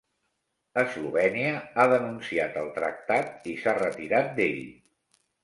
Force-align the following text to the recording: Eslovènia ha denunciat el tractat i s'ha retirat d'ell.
Eslovènia 0.83 1.51
ha 1.75 1.85
denunciat 1.91 2.57
el 2.63 2.73
tractat 2.79 3.47
i 3.53 3.55
s'ha 3.61 3.77
retirat 3.83 4.35
d'ell. 4.43 4.61